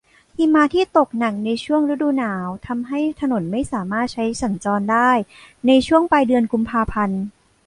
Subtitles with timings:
[0.37, 5.11] หิมะที่ตกหนักในช่วงฤดูหนาวทำให้ถนนไม่สามารถใช้สัญจรได้
[5.67, 7.21] ในช่วงปลายเดือนกุมภาพันธ์